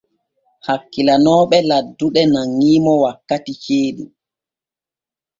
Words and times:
Hakkilanooɓe 0.67 1.57
laddude 1.69 2.21
nanŋi 2.33 2.71
mo 2.85 2.93
wakkati 3.03 3.53
ceeɗu. 3.63 4.05